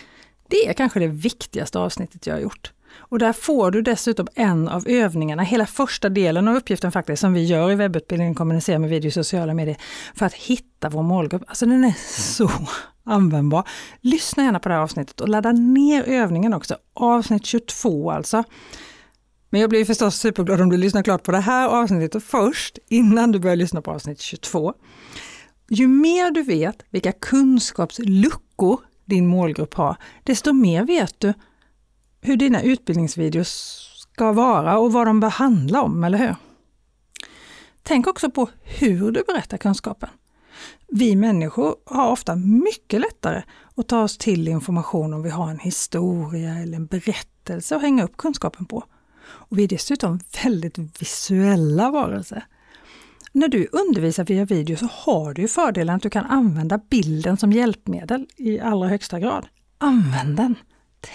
Det 0.54 0.68
är 0.68 0.74
kanske 0.74 1.00
det 1.00 1.08
viktigaste 1.08 1.80
avsnittet 1.80 2.28
jag 2.28 2.36
har 2.36 2.42
gjort. 2.42 2.72
Och 2.96 3.20
där 3.20 3.34
får 3.34 3.72
du 3.72 3.82
dessutom 3.82 4.28
en 4.36 4.68
av 4.68 4.88
övningarna, 4.88 5.44
hela 5.44 5.66
första 5.66 6.10
delen 6.10 6.48
av 6.48 6.56
uppgiften 6.56 6.92
faktiskt, 6.92 7.22
som 7.22 7.34
vi 7.34 7.44
gör 7.44 7.72
i 7.72 7.76
webbutbildningen 7.76 8.36
Kommunicera 8.36 8.80
med 8.80 8.90
video 8.90 9.08
i 9.08 9.12
sociala 9.12 9.54
medier, 9.54 9.78
för 10.16 10.26
att 10.26 10.34
hitta 10.34 10.90
vår 10.90 11.04
målgrupp. 11.04 11.44
Alltså 11.48 11.66
den 11.66 11.84
är 11.84 11.94
så 12.34 12.52
användbar. 13.04 13.68
Lyssna 14.02 14.44
gärna 14.44 14.60
på 14.60 14.70
det 14.70 14.76
här 14.76 14.82
avsnittet 14.82 15.22
och 15.22 15.30
ladda 15.30 15.52
ner 15.52 16.04
övningen 16.04 16.54
också. 16.54 16.78
Avsnitt 16.94 17.46
22 17.46 18.12
alltså. 18.12 18.44
Men 19.50 19.62
jag 19.62 19.70
blir 19.70 19.86
förstås 19.86 20.16
superglad 20.16 20.62
om 20.62 20.70
du 20.70 20.78
lyssnar 20.78 21.04
klart 21.04 21.24
på 21.24 21.32
det 21.32 21.40
här 21.40 21.68
avsnittet 21.68 22.24
först, 22.24 22.78
innan 22.90 23.32
du 23.32 23.40
börjar 23.40 23.56
lyssna 23.56 23.82
på 23.82 23.92
avsnitt 23.92 24.22
22. 24.22 24.74
Ju 25.70 25.88
mer 25.88 26.32
du 26.32 26.44
vet 26.44 26.86
vilka 26.90 27.12
kunskapsluckor 27.12 28.80
din 29.06 29.28
målgrupp 29.28 29.74
har, 29.74 29.98
desto 30.24 30.54
mer 30.54 30.84
vet 30.84 31.20
du 31.20 31.34
hur 32.22 32.38
dina 32.38 32.62
utbildningsvideos 32.62 33.80
ska 33.98 34.32
vara 34.32 34.78
och 34.78 34.94
vad 34.94 35.08
de 35.08 35.20
bör 35.20 35.30
handla 35.30 35.82
om, 35.82 36.04
eller 36.04 36.18
hur? 36.18 36.36
Tänk 37.84 38.08
också 38.08 38.32
på 38.32 38.50
hur 38.64 39.12
du 39.12 39.24
berättar 39.28 39.58
kunskapen. 39.58 40.10
Vi 40.88 41.16
människor 41.16 41.76
har 41.86 42.12
ofta 42.12 42.36
mycket 42.36 43.02
lättare 43.02 43.44
att 43.76 43.88
ta 43.88 44.04
oss 44.04 44.18
till 44.18 44.48
information 44.48 45.14
om 45.14 45.24
vi 45.24 45.30
har 45.30 45.50
en 45.50 45.60
historia 45.60 46.56
eller 46.60 46.76
en 46.76 46.86
berättelse 46.86 47.76
att 47.76 47.82
hänga 47.82 48.04
upp 48.04 48.18
kunskapen 48.18 48.66
på. 48.66 48.84
Och 49.24 49.58
vi 49.58 49.64
är 49.64 49.68
dessutom 49.68 50.20
väldigt 50.44 51.02
visuella 51.02 51.92
varelser. 51.92 52.46
När 53.36 53.48
du 53.48 53.68
undervisar 53.72 54.26
via 54.26 54.46
video 54.46 54.78
så 54.78 54.86
har 54.92 55.34
du 55.34 55.42
ju 55.42 55.48
fördelen 55.48 55.96
att 55.96 56.02
du 56.02 56.10
kan 56.10 56.26
använda 56.26 56.80
bilden 56.90 57.38
som 57.38 57.52
hjälpmedel 57.52 58.28
i 58.38 58.60
allra 58.60 58.88
högsta 58.88 59.20
grad. 59.20 59.48
Använd 59.78 60.38
den! 60.38 60.56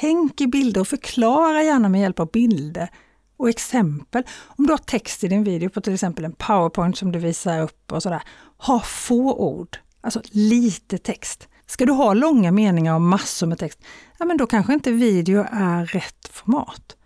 Tänk 0.01 0.41
i 0.41 0.47
bilder 0.47 0.81
och 0.81 0.89
förklara 0.89 1.63
gärna 1.63 1.89
med 1.89 2.01
hjälp 2.01 2.21
av 2.21 2.31
bilder 2.31 2.89
och 3.37 3.49
exempel. 3.49 4.23
Om 4.47 4.67
du 4.67 4.73
har 4.73 4.79
text 4.79 5.25
i 5.25 5.29
din 5.29 5.45
video 5.45 5.71
på 5.71 5.81
till 5.81 5.95
exempel 5.95 6.25
en 6.25 6.33
powerpoint 6.33 6.99
som 6.99 7.13
du 7.13 7.19
visar 7.19 7.61
upp 7.61 7.93
och 7.93 8.03
sådär. 8.03 8.23
Ha 8.59 8.81
få 8.81 9.35
ord, 9.35 9.79
alltså 10.01 10.21
lite 10.31 10.99
text. 10.99 11.49
Ska 11.67 11.87
du 11.87 11.93
ha 11.93 12.15
långa 12.15 12.53
meningar 12.53 12.95
och 12.95 13.01
massor 13.01 13.47
med 13.47 13.59
text, 13.59 13.79
ja 14.19 14.25
men 14.25 14.37
då 14.37 14.47
kanske 14.47 14.75
inte 14.75 14.93
video 14.93 15.47
är 15.51 15.87
rätt 15.87 16.29
format. 16.31 16.97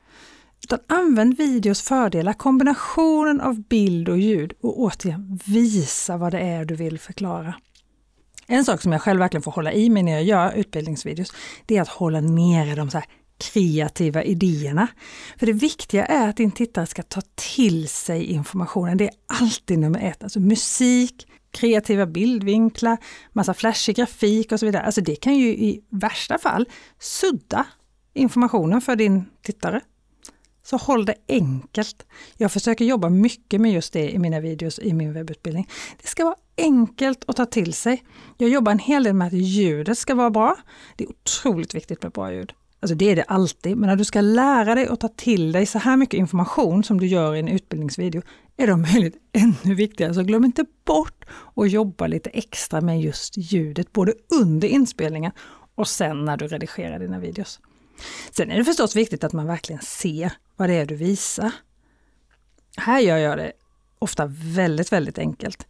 Utan 0.72 0.98
använd 0.98 1.36
videos 1.36 1.82
fördelar, 1.82 2.32
kombinationen 2.32 3.40
av 3.40 3.62
bild 3.62 4.08
och 4.08 4.18
ljud 4.18 4.52
och 4.60 4.80
återigen 4.80 5.38
visa 5.46 6.16
vad 6.16 6.32
det 6.32 6.38
är 6.38 6.64
du 6.64 6.74
vill 6.74 6.98
förklara. 6.98 7.54
En 8.46 8.64
sak 8.64 8.82
som 8.82 8.92
jag 8.92 9.02
själv 9.02 9.18
verkligen 9.18 9.42
får 9.42 9.52
hålla 9.52 9.72
i 9.72 9.90
mig 9.90 10.02
när 10.02 10.12
jag 10.12 10.22
gör 10.22 10.52
utbildningsvideos, 10.52 11.32
det 11.66 11.76
är 11.76 11.82
att 11.82 11.88
hålla 11.88 12.20
nere 12.20 12.74
de 12.74 12.90
så 12.90 13.02
kreativa 13.38 14.22
idéerna. 14.22 14.88
För 15.38 15.46
det 15.46 15.52
viktiga 15.52 16.06
är 16.06 16.28
att 16.28 16.36
din 16.36 16.52
tittare 16.52 16.86
ska 16.86 17.02
ta 17.02 17.20
till 17.54 17.88
sig 17.88 18.24
informationen. 18.24 18.96
Det 18.96 19.04
är 19.04 19.14
alltid 19.26 19.78
nummer 19.78 20.00
ett. 20.00 20.22
Alltså 20.22 20.40
musik, 20.40 21.26
kreativa 21.50 22.06
bildvinklar, 22.06 22.98
massa 23.32 23.54
flashig 23.54 23.96
grafik 23.96 24.52
och 24.52 24.60
så 24.60 24.66
vidare. 24.66 24.82
Alltså 24.82 25.00
det 25.00 25.16
kan 25.16 25.34
ju 25.34 25.48
i 25.48 25.80
värsta 25.90 26.38
fall 26.38 26.68
sudda 26.98 27.66
informationen 28.14 28.80
för 28.80 28.96
din 28.96 29.24
tittare. 29.42 29.80
Så 30.62 30.76
håll 30.76 31.04
det 31.04 31.14
enkelt. 31.28 32.06
Jag 32.36 32.52
försöker 32.52 32.84
jobba 32.84 33.08
mycket 33.08 33.60
med 33.60 33.72
just 33.72 33.92
det 33.92 34.10
i 34.10 34.18
mina 34.18 34.40
videos 34.40 34.78
i 34.78 34.92
min 34.92 35.12
webbutbildning. 35.12 35.68
Det 36.02 36.08
ska 36.08 36.24
vara 36.24 36.36
enkelt 36.56 37.24
att 37.26 37.36
ta 37.36 37.46
till 37.46 37.74
sig. 37.74 38.02
Jag 38.38 38.50
jobbar 38.50 38.72
en 38.72 38.78
hel 38.78 39.04
del 39.04 39.14
med 39.14 39.26
att 39.26 39.32
ljudet 39.32 39.98
ska 39.98 40.14
vara 40.14 40.30
bra. 40.30 40.56
Det 40.96 41.04
är 41.04 41.08
otroligt 41.10 41.74
viktigt 41.74 42.02
med 42.02 42.12
bra 42.12 42.32
ljud. 42.32 42.52
Alltså 42.80 42.94
det 42.94 43.10
är 43.10 43.16
det 43.16 43.22
alltid, 43.22 43.76
men 43.76 43.88
när 43.88 43.96
du 43.96 44.04
ska 44.04 44.20
lära 44.20 44.74
dig 44.74 44.86
att 44.86 45.00
ta 45.00 45.08
till 45.08 45.52
dig 45.52 45.66
så 45.66 45.78
här 45.78 45.96
mycket 45.96 46.18
information 46.18 46.84
som 46.84 47.00
du 47.00 47.06
gör 47.06 47.34
i 47.34 47.38
en 47.38 47.48
utbildningsvideo 47.48 48.22
är 48.56 48.66
det 48.66 48.72
om 48.72 48.82
möjligt 48.82 49.16
ännu 49.32 49.74
viktigare. 49.74 50.14
Så 50.14 50.22
glöm 50.22 50.44
inte 50.44 50.64
bort 50.84 51.24
att 51.56 51.70
jobba 51.70 52.06
lite 52.06 52.30
extra 52.30 52.80
med 52.80 53.00
just 53.00 53.36
ljudet, 53.36 53.92
både 53.92 54.14
under 54.40 54.68
inspelningen 54.68 55.32
och 55.74 55.88
sen 55.88 56.24
när 56.24 56.36
du 56.36 56.46
redigerar 56.46 56.98
dina 56.98 57.18
videos. 57.18 57.60
Sen 58.30 58.50
är 58.50 58.58
det 58.58 58.64
förstås 58.64 58.96
viktigt 58.96 59.24
att 59.24 59.32
man 59.32 59.46
verkligen 59.46 59.82
ser 59.82 60.32
vad 60.56 60.68
det 60.68 60.74
är 60.74 60.86
du 60.86 60.94
visar. 60.94 61.52
Här 62.76 63.00
gör 63.00 63.16
jag 63.16 63.38
det 63.38 63.52
ofta 63.98 64.26
väldigt, 64.28 64.92
väldigt 64.92 65.18
enkelt. 65.18 65.66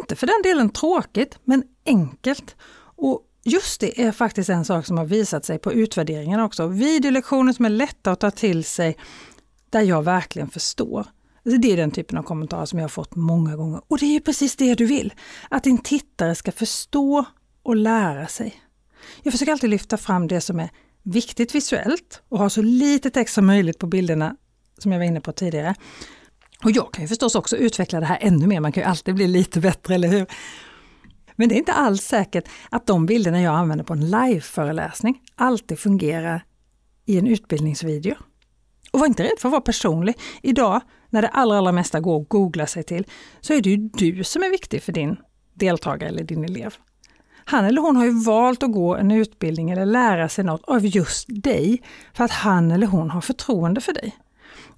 Inte 0.00 0.16
för 0.16 0.26
den 0.26 0.42
delen 0.42 0.70
tråkigt, 0.70 1.38
men 1.44 1.62
enkelt. 1.86 2.56
Och 2.80 3.22
just 3.44 3.80
det 3.80 4.02
är 4.02 4.12
faktiskt 4.12 4.50
en 4.50 4.64
sak 4.64 4.86
som 4.86 4.98
har 4.98 5.04
visat 5.04 5.44
sig 5.44 5.58
på 5.58 5.72
utvärderingen 5.72 6.40
också. 6.40 6.66
Videolektioner 6.66 7.52
som 7.52 7.64
är 7.64 7.70
lätta 7.70 8.12
att 8.12 8.20
ta 8.20 8.30
till 8.30 8.64
sig, 8.64 8.96
där 9.70 9.80
jag 9.80 10.02
verkligen 10.02 10.48
förstår. 10.48 11.06
Det 11.44 11.72
är 11.72 11.76
den 11.76 11.90
typen 11.90 12.18
av 12.18 12.22
kommentarer 12.22 12.64
som 12.64 12.78
jag 12.78 12.84
har 12.84 12.88
fått 12.88 13.14
många 13.14 13.56
gånger. 13.56 13.80
Och 13.88 13.98
det 13.98 14.16
är 14.16 14.20
precis 14.20 14.56
det 14.56 14.74
du 14.74 14.86
vill. 14.86 15.14
Att 15.50 15.64
din 15.64 15.78
tittare 15.78 16.34
ska 16.34 16.52
förstå 16.52 17.24
och 17.62 17.76
lära 17.76 18.26
sig. 18.26 18.62
Jag 19.22 19.32
försöker 19.32 19.52
alltid 19.52 19.70
lyfta 19.70 19.96
fram 19.96 20.28
det 20.28 20.40
som 20.40 20.60
är 20.60 20.70
viktigt 21.02 21.54
visuellt 21.54 22.22
och 22.28 22.38
ha 22.38 22.50
så 22.50 22.62
lite 22.62 23.10
text 23.10 23.34
som 23.34 23.46
möjligt 23.46 23.78
på 23.78 23.86
bilderna 23.86 24.36
som 24.78 24.92
jag 24.92 24.98
var 24.98 25.06
inne 25.06 25.20
på 25.20 25.32
tidigare. 25.32 25.74
Och 26.64 26.70
jag 26.70 26.92
kan 26.92 27.04
ju 27.04 27.08
förstås 27.08 27.34
också 27.34 27.56
utveckla 27.56 28.00
det 28.00 28.06
här 28.06 28.18
ännu 28.20 28.46
mer, 28.46 28.60
man 28.60 28.72
kan 28.72 28.82
ju 28.82 28.88
alltid 28.88 29.14
bli 29.14 29.28
lite 29.28 29.60
bättre, 29.60 29.94
eller 29.94 30.08
hur? 30.08 30.26
Men 31.36 31.48
det 31.48 31.54
är 31.54 31.58
inte 31.58 31.72
alls 31.72 32.02
säkert 32.02 32.44
att 32.70 32.86
de 32.86 33.06
bilderna 33.06 33.42
jag 33.42 33.54
använder 33.54 33.84
på 33.84 33.92
en 33.92 34.10
live-föreläsning 34.10 35.20
alltid 35.34 35.78
fungerar 35.78 36.44
i 37.06 37.18
en 37.18 37.26
utbildningsvideo. 37.26 38.14
Och 38.92 39.00
var 39.00 39.06
inte 39.06 39.22
rädd 39.22 39.38
för 39.38 39.48
att 39.48 39.52
vara 39.52 39.60
personlig. 39.60 40.14
Idag, 40.42 40.80
när 41.10 41.22
det 41.22 41.28
allra, 41.28 41.58
allra 41.58 41.72
mesta 41.72 42.00
går 42.00 42.22
att 42.22 42.28
googla 42.28 42.66
sig 42.66 42.82
till, 42.82 43.06
så 43.40 43.52
är 43.52 43.60
det 43.60 43.70
ju 43.70 43.76
du 43.76 44.24
som 44.24 44.42
är 44.42 44.50
viktig 44.50 44.82
för 44.82 44.92
din 44.92 45.16
deltagare 45.54 46.08
eller 46.08 46.24
din 46.24 46.44
elev. 46.44 46.74
Han 47.50 47.64
eller 47.64 47.80
hon 47.80 47.96
har 47.96 48.04
ju 48.04 48.24
valt 48.24 48.62
att 48.62 48.72
gå 48.72 48.96
en 48.96 49.10
utbildning 49.10 49.70
eller 49.70 49.86
lära 49.86 50.28
sig 50.28 50.44
något 50.44 50.64
av 50.64 50.86
just 50.86 51.26
dig 51.28 51.82
för 52.14 52.24
att 52.24 52.30
han 52.30 52.70
eller 52.70 52.86
hon 52.86 53.10
har 53.10 53.20
förtroende 53.20 53.80
för 53.80 53.92
dig. 53.92 54.16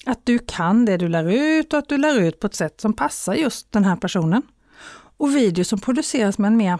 Att 0.06 0.26
du 0.26 0.38
kan 0.38 0.84
det 0.84 0.96
du 0.96 1.08
lär 1.08 1.30
ut 1.30 1.72
och 1.72 1.78
att 1.78 1.88
du 1.88 1.98
lär 1.98 2.20
ut 2.20 2.40
på 2.40 2.46
ett 2.46 2.54
sätt 2.54 2.80
som 2.80 2.92
passar 2.92 3.34
just 3.34 3.72
den 3.72 3.84
här 3.84 3.96
personen. 3.96 4.42
Och 5.16 5.36
videos 5.36 5.68
som 5.68 5.80
produceras 5.80 6.38
med 6.38 6.48
en 6.48 6.56
mer 6.56 6.78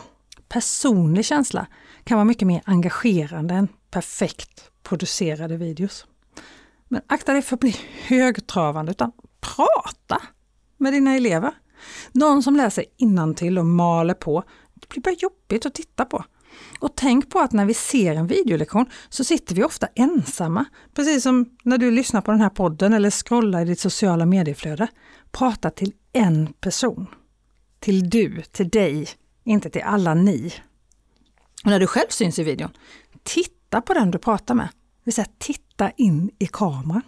personlig 0.49 1.25
känsla 1.25 1.67
kan 2.05 2.17
vara 2.17 2.25
mycket 2.25 2.47
mer 2.47 2.63
engagerande 2.65 3.55
än 3.55 3.69
perfekt 3.91 4.71
producerade 4.83 5.57
videos. 5.57 6.07
Men 6.89 7.03
akta 7.07 7.33
dig 7.33 7.43
för 7.43 7.57
att 7.57 7.61
bli 7.61 7.77
högtravande, 8.07 8.91
utan 8.91 9.13
prata 9.41 10.23
med 10.77 10.93
dina 10.93 11.15
elever. 11.15 11.53
Någon 12.13 12.43
som 12.43 12.57
läser 12.57 12.85
innantill 12.97 13.59
och 13.59 13.67
maler 13.67 14.15
på, 14.15 14.45
det 14.81 14.89
blir 14.89 15.03
bara 15.03 15.15
jobbigt 15.15 15.67
att 15.67 15.75
titta 15.75 16.05
på. 16.05 16.25
Och 16.79 16.93
tänk 16.95 17.31
på 17.31 17.39
att 17.39 17.53
när 17.53 17.65
vi 17.65 17.75
ser 17.75 18.15
en 18.15 18.27
videolektion 18.27 18.87
så 19.09 19.25
sitter 19.25 19.55
vi 19.55 19.65
ofta 19.65 19.89
ensamma. 19.95 20.65
Precis 20.95 21.23
som 21.23 21.57
när 21.63 21.79
du 21.79 21.91
lyssnar 21.91 22.21
på 22.21 22.31
den 22.31 22.41
här 22.41 22.51
podden 22.51 22.93
eller 22.93 23.11
scrollar 23.11 23.63
i 23.63 23.65
ditt 23.65 23.81
sociala 23.81 24.27
medieflöde. 24.27 24.89
Prata 25.31 25.71
till 25.71 25.93
en 26.13 26.53
person. 26.53 27.07
Till 27.81 28.11
du, 28.11 28.43
till 28.43 28.69
dig, 28.69 29.09
inte 29.45 29.71
till 29.71 29.83
alla 29.83 30.15
ni. 30.15 30.55
Och 31.65 31.71
när 31.71 31.81
du 31.81 31.87
själv 31.87 32.09
syns 32.09 32.39
i 32.39 32.43
videon, 32.43 32.71
titta 33.23 33.81
på 33.81 33.95
den 33.95 34.11
du 34.11 34.19
pratar 34.19 34.55
med. 34.55 34.67
Det 34.67 35.05
vill 35.05 35.15
säga 35.15 35.27
titta 35.39 35.91
in 35.91 36.31
i 36.39 36.47
kameran. 36.47 37.03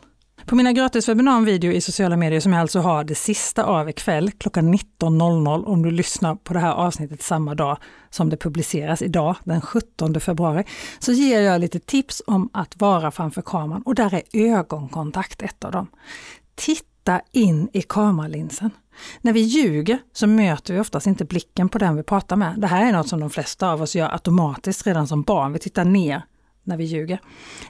På 0.46 0.56
mina 0.56 0.72
gratiswebbinar 0.72 1.36
om 1.36 1.44
video 1.44 1.72
i 1.72 1.80
sociala 1.80 2.16
medier 2.16 2.40
som 2.40 2.52
jag 2.52 2.60
alltså 2.60 2.80
har 2.80 3.04
det 3.04 3.14
sista 3.14 3.64
av 3.64 3.88
ikväll 3.88 4.30
klockan 4.30 4.74
19.00 4.74 5.64
om 5.64 5.82
du 5.82 5.90
lyssnar 5.90 6.34
på 6.34 6.54
det 6.54 6.60
här 6.60 6.72
avsnittet 6.72 7.22
samma 7.22 7.54
dag 7.54 7.78
som 8.10 8.30
det 8.30 8.36
publiceras 8.36 9.02
idag 9.02 9.36
den 9.44 9.60
17 9.60 10.20
februari, 10.20 10.64
så 10.98 11.12
ger 11.12 11.40
jag 11.40 11.60
lite 11.60 11.78
tips 11.78 12.22
om 12.26 12.50
att 12.52 12.80
vara 12.80 13.10
framför 13.10 13.42
kameran 13.42 13.82
och 13.82 13.94
där 13.94 14.14
är 14.14 14.22
ögonkontakt 14.32 15.42
ett 15.42 15.64
av 15.64 15.72
dem. 15.72 15.86
Titta 16.54 17.20
in 17.32 17.68
i 17.72 17.82
kameralinsen. 17.82 18.70
När 19.20 19.32
vi 19.32 19.40
ljuger 19.40 19.98
så 20.12 20.26
möter 20.26 20.74
vi 20.74 20.80
oftast 20.80 21.06
inte 21.06 21.24
blicken 21.24 21.68
på 21.68 21.78
den 21.78 21.96
vi 21.96 22.02
pratar 22.02 22.36
med. 22.36 22.54
Det 22.58 22.66
här 22.66 22.88
är 22.88 22.92
något 22.92 23.08
som 23.08 23.20
de 23.20 23.30
flesta 23.30 23.70
av 23.72 23.82
oss 23.82 23.96
gör 23.96 24.12
automatiskt 24.12 24.86
redan 24.86 25.06
som 25.06 25.22
barn. 25.22 25.52
Vi 25.52 25.58
tittar 25.58 25.84
ner 25.84 26.22
när 26.64 26.76
vi 26.76 26.84
ljuger. 26.84 27.20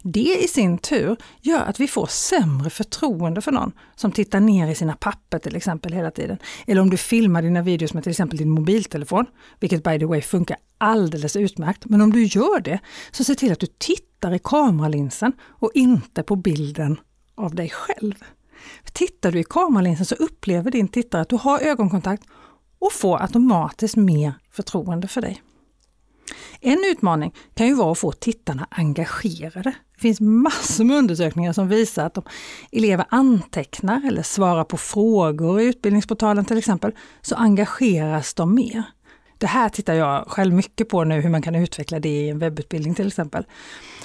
Det 0.03 0.45
i 0.45 0.49
sin 0.49 0.79
tur 0.79 1.17
gör 1.41 1.61
att 1.61 1.81
vi 1.81 1.89
får 1.89 2.07
sämre 2.07 2.71
förtroende 2.71 3.41
för 3.41 3.53
någon 3.53 3.73
som 3.97 4.13
tittar 4.13 4.41
ner 4.41 4.69
i 4.69 4.75
sina 4.75 4.97
papper 4.97 5.39
till 5.39 5.57
exempel 5.57 5.93
hela 5.93 6.11
tiden. 6.11 6.39
Eller 6.67 6.81
om 6.81 6.91
du 6.91 6.97
filmar 6.97 7.43
dina 7.43 7.63
videos 7.63 7.95
med 7.95 8.03
till 8.03 8.11
exempel 8.11 8.39
din 8.39 8.51
mobiltelefon, 8.51 9.27
vilket 9.61 9.85
by 9.85 9.99
the 9.99 10.07
way 10.07 10.23
funkar 10.23 10.57
alldeles 10.79 11.37
utmärkt. 11.37 11.85
Men 11.85 12.01
om 12.01 12.13
du 12.13 12.25
gör 12.25 12.61
det, 12.61 12.81
så 13.11 13.25
se 13.25 13.35
till 13.35 13.53
att 13.53 13.61
du 13.61 13.67
tittar 13.79 14.35
i 14.35 14.39
kameralinsen 14.45 15.33
och 15.43 15.71
inte 15.75 16.23
på 16.23 16.37
bilden 16.37 17.01
av 17.35 17.55
dig 17.55 17.71
själv. 17.71 18.15
Tittar 18.93 19.33
du 19.33 19.41
i 19.41 19.45
kameralinsen 19.45 20.07
så 20.07 20.15
upplever 20.15 20.71
din 20.71 20.89
tittare 20.89 21.23
att 21.23 21.29
du 21.29 21.37
har 21.37 21.61
ögonkontakt 21.61 22.23
och 22.79 22.93
får 22.93 23.23
automatiskt 23.23 23.97
mer 23.97 24.35
förtroende 24.51 25.09
för 25.09 25.21
dig. 25.21 25.43
En 26.61 26.79
utmaning 26.93 27.35
kan 27.55 27.67
ju 27.67 27.75
vara 27.75 27.93
att 27.93 27.99
få 27.99 28.13
tittarna 28.13 28.67
engagerade. 28.71 29.75
Det 29.95 30.01
finns 30.01 30.21
massor 30.21 30.85
med 30.85 30.97
undersökningar 30.97 31.53
som 31.53 31.69
visar 31.69 32.07
att 32.07 32.19
om 32.19 32.25
elever 32.73 33.05
antecknar 33.09 34.07
eller 34.09 34.23
svarar 34.23 34.65
på 34.65 34.77
frågor 34.77 35.61
i 35.61 35.65
utbildningsportalen 35.65 36.45
till 36.45 36.59
exempel, 36.59 36.93
så 37.21 37.35
engageras 37.35 38.35
de 38.35 38.55
mer. 38.55 38.83
Det 39.43 39.49
här 39.49 39.69
tittar 39.69 39.95
jag 39.95 40.25
själv 40.27 40.55
mycket 40.55 40.89
på 40.89 41.05
nu, 41.05 41.21
hur 41.21 41.31
man 41.31 41.43
kan 41.43 41.55
utveckla 41.55 42.01
det 42.01 42.09
i 42.09 42.29
en 42.29 42.39
webbutbildning 42.39 42.95
till 42.95 43.07
exempel. 43.07 43.47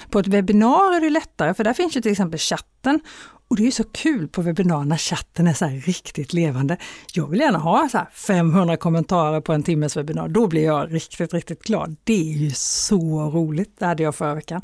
På 0.10 0.20
ett 0.20 0.28
webbinar 0.28 0.96
är 0.96 1.02
det 1.02 1.10
lättare, 1.10 1.54
för 1.54 1.64
där 1.64 1.74
finns 1.74 1.98
ju 1.98 2.02
till 2.02 2.12
exempel 2.12 2.40
chatten 2.40 3.00
och 3.48 3.56
det 3.56 3.62
är 3.62 3.66
ju 3.66 3.72
så 3.72 3.84
kul 3.84 4.28
på 4.28 4.42
webbinar 4.42 4.84
när 4.84 4.98
chatten 4.98 5.48
är 5.48 5.54
så 5.54 5.66
riktigt 5.66 6.34
levande. 6.34 6.78
Jag 7.14 7.28
vill 7.28 7.40
gärna 7.40 7.58
ha 7.58 7.90
så 7.92 8.00
500 8.14 8.78
kommentarer 8.78 9.42
på 9.42 9.54
en 9.54 9.64
timmes 9.64 9.98
webbinar. 9.98 10.28
Då 10.28 10.48
blir 10.48 10.66
jag 10.66 10.94
riktigt, 10.94 11.34
riktigt 11.34 11.64
glad. 11.64 11.96
Det 12.04 12.32
är 12.32 12.38
ju 12.38 12.52
så 12.52 13.32
roligt. 13.32 13.80
Det 13.80 13.86
hade 13.86 14.04
jag 14.04 14.16
förra 14.16 14.36
veckan. 14.36 14.62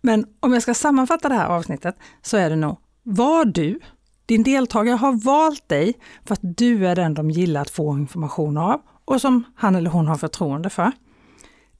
Men 0.00 0.26
om 0.40 0.52
jag 0.52 0.62
ska 0.62 0.74
sammanfatta 0.74 1.28
det 1.28 1.34
här 1.34 1.48
avsnittet 1.48 1.96
så 2.22 2.36
är 2.36 2.50
det 2.50 2.56
nog, 2.56 2.76
var 3.02 3.44
du, 3.44 3.80
din 4.26 4.42
deltagare 4.42 4.96
har 4.96 5.12
valt 5.12 5.68
dig 5.68 5.94
för 6.24 6.32
att 6.32 6.40
du 6.42 6.86
är 6.86 6.96
den 6.96 7.14
de 7.14 7.30
gillar 7.30 7.60
att 7.60 7.70
få 7.70 7.98
information 7.98 8.56
av 8.56 8.80
och 9.06 9.20
som 9.20 9.44
han 9.54 9.74
eller 9.74 9.90
hon 9.90 10.08
har 10.08 10.16
förtroende 10.16 10.70
för. 10.70 10.92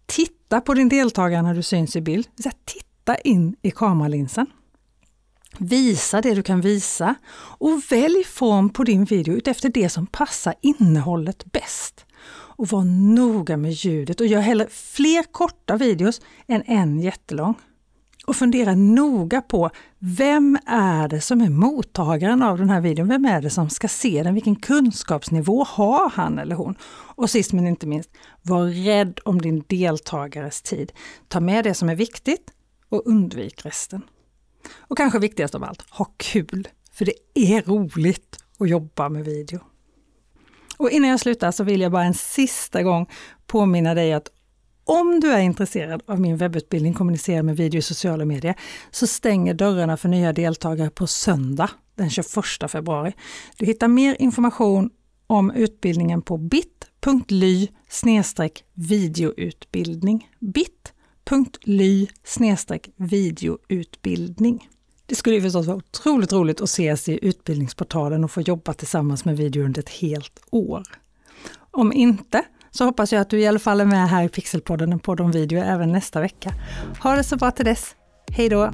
Titta 0.06 0.60
på 0.60 0.74
din 0.74 0.88
deltagare 0.88 1.42
när 1.42 1.54
du 1.54 1.62
syns 1.62 1.96
i 1.96 2.00
bild. 2.00 2.28
Titta 2.64 3.16
in 3.16 3.56
i 3.62 3.70
kameralinsen. 3.70 4.46
Visa 5.58 6.20
det 6.20 6.34
du 6.34 6.42
kan 6.42 6.60
visa 6.60 7.14
och 7.58 7.82
välj 7.90 8.24
form 8.24 8.70
på 8.70 8.84
din 8.84 9.04
video 9.04 9.34
utefter 9.34 9.68
det 9.68 9.88
som 9.88 10.06
passar 10.06 10.54
innehållet 10.60 11.44
bäst. 11.52 12.06
Och 12.58 12.68
var 12.68 12.84
noga 13.14 13.56
med 13.56 13.72
ljudet 13.72 14.20
och 14.20 14.26
gör 14.26 14.40
hellre 14.40 14.66
fler 14.70 15.22
korta 15.22 15.76
videos 15.76 16.20
än 16.46 16.62
en 16.66 17.00
jättelång. 17.00 17.54
Och 18.26 18.36
fundera 18.36 18.74
noga 18.74 19.42
på 19.42 19.70
vem 19.98 20.58
är 20.66 21.08
det 21.08 21.20
som 21.20 21.40
är 21.40 21.48
mottagaren 21.48 22.42
av 22.42 22.58
den 22.58 22.70
här 22.70 22.80
videon? 22.80 23.08
Vem 23.08 23.24
är 23.24 23.42
det 23.42 23.50
som 23.50 23.70
ska 23.70 23.88
se 23.88 24.22
den? 24.22 24.34
Vilken 24.34 24.56
kunskapsnivå 24.56 25.64
har 25.64 26.10
han 26.10 26.38
eller 26.38 26.56
hon? 26.56 26.74
Och 26.88 27.30
sist 27.30 27.52
men 27.52 27.66
inte 27.66 27.86
minst, 27.86 28.10
var 28.42 28.66
rädd 28.66 29.20
om 29.24 29.42
din 29.42 29.64
deltagares 29.66 30.62
tid. 30.62 30.92
Ta 31.28 31.40
med 31.40 31.64
det 31.64 31.74
som 31.74 31.88
är 31.88 31.94
viktigt 31.94 32.50
och 32.88 33.02
undvik 33.06 33.66
resten. 33.66 34.02
Och 34.78 34.96
kanske 34.96 35.18
viktigast 35.18 35.54
av 35.54 35.64
allt, 35.64 35.82
ha 35.90 36.04
kul! 36.16 36.68
För 36.92 37.04
det 37.04 37.14
är 37.34 37.62
roligt 37.62 38.36
att 38.58 38.68
jobba 38.68 39.08
med 39.08 39.24
video. 39.24 39.60
Och 40.76 40.90
innan 40.90 41.10
jag 41.10 41.20
slutar 41.20 41.50
så 41.50 41.64
vill 41.64 41.80
jag 41.80 41.92
bara 41.92 42.04
en 42.04 42.14
sista 42.14 42.82
gång 42.82 43.06
påminna 43.46 43.94
dig 43.94 44.12
att 44.12 44.28
om 44.86 45.20
du 45.20 45.32
är 45.32 45.40
intresserad 45.40 46.02
av 46.06 46.20
min 46.20 46.36
webbutbildning 46.36 46.94
Kommunicera 46.94 47.42
med 47.42 47.56
video 47.56 47.78
i 47.78 47.82
sociala 47.82 48.24
medier 48.24 48.54
så 48.90 49.06
stänger 49.06 49.54
dörrarna 49.54 49.96
för 49.96 50.08
nya 50.08 50.32
deltagare 50.32 50.90
på 50.90 51.06
söndag 51.06 51.70
den 51.94 52.10
21 52.10 52.26
februari. 52.68 53.12
Du 53.56 53.66
hittar 53.66 53.88
mer 53.88 54.16
information 54.18 54.90
om 55.26 55.50
utbildningen 55.50 56.22
på 56.22 56.36
bit.ly 56.38 57.68
videoutbildning. 58.74 60.30
bit.ly 60.40 62.06
videoutbildning. 62.96 64.68
Det 65.06 65.14
skulle 65.14 65.42
förstås 65.42 65.66
vara 65.66 65.76
otroligt 65.76 66.32
roligt 66.32 66.60
att 66.60 66.68
ses 66.68 67.08
i 67.08 67.18
utbildningsportalen 67.22 68.24
och 68.24 68.30
få 68.30 68.40
jobba 68.40 68.72
tillsammans 68.72 69.24
med 69.24 69.36
video 69.36 69.64
under 69.64 69.82
ett 69.82 69.88
helt 69.88 70.40
år. 70.50 70.82
Om 71.70 71.92
inte 71.92 72.44
så 72.76 72.84
hoppas 72.84 73.12
jag 73.12 73.20
att 73.20 73.30
du 73.30 73.40
i 73.40 73.46
alla 73.46 73.58
fall 73.58 73.80
är 73.80 73.84
med 73.84 74.08
här 74.08 74.24
i 74.24 74.28
Pixelpodden 74.28 74.92
och 74.92 75.02
Podd 75.02 75.32
video 75.32 75.62
även 75.62 75.92
nästa 75.92 76.20
vecka. 76.20 76.54
Ha 77.02 77.16
det 77.16 77.24
så 77.24 77.36
bra 77.36 77.50
till 77.50 77.64
dess. 77.64 77.94
Hej 78.30 78.48
då! 78.48 78.72